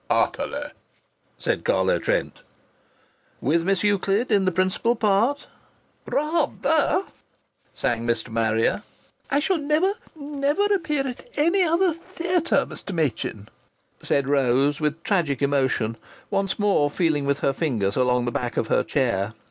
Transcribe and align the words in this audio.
"Utterly," 0.09 0.71
said 1.37 1.63
Carlo 1.63 1.99
Trent. 1.99 2.39
"With 3.39 3.63
Miss 3.63 3.83
Euclid 3.83 4.31
in 4.31 4.45
the 4.45 4.51
principal 4.51 4.95
part?" 4.95 5.45
"Rather!" 6.07 7.03
sang 7.75 8.07
Mr. 8.07 8.29
Marrier. 8.29 8.71
"Rather!" 8.71 8.83
"I 9.29 9.39
shall 9.39 9.59
never, 9.59 9.93
never 10.15 10.63
appear 10.73 11.05
at 11.05 11.29
any 11.37 11.61
other 11.61 11.93
theatre, 11.93 12.65
Mr. 12.67 12.91
Machin!" 12.95 13.47
said 14.01 14.27
Rose, 14.27 14.79
with 14.81 15.03
tragic 15.03 15.43
emotion, 15.43 15.97
once 16.31 16.57
more 16.57 16.89
feeling 16.89 17.25
with 17.27 17.41
her 17.41 17.53
fingers 17.53 17.95
along 17.95 18.25
the 18.25 18.31
back 18.31 18.57
of 18.57 18.69
her 18.69 18.83
chair. 18.83 19.35